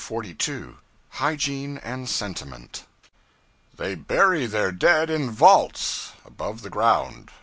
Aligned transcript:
CHAPTER 0.01 0.13
42 0.13 0.77
Hygiene 1.09 1.77
and 1.77 2.09
Sentiment 2.09 2.85
THEY 3.77 3.93
bury 3.93 4.47
their 4.47 4.71
dead 4.71 5.11
in 5.11 5.29
vaults, 5.29 6.13
above 6.25 6.63
the 6.63 6.71
ground. 6.71 7.29